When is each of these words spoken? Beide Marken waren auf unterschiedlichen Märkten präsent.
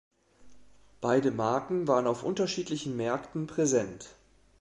Beide 0.99 1.29
Marken 1.29 1.87
waren 1.87 2.07
auf 2.07 2.23
unterschiedlichen 2.23 2.95
Märkten 2.97 3.45
präsent. 3.45 4.15